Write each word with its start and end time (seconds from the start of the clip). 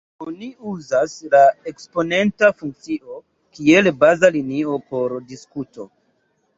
Oni 0.25 0.47
uzas 0.69 1.13
la 1.35 1.41
eksponenta 1.73 2.51
funkcio 2.63 3.21
kiel 3.59 3.93
'baza 4.01 4.35
linio' 4.41 4.83
por 4.91 5.19
diskuto. 5.33 5.93